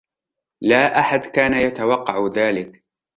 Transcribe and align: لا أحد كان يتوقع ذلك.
لا 0.63 0.99
أحد 0.99 1.19
كان 1.19 1.53
يتوقع 1.53 2.27
ذلك. 2.35 2.85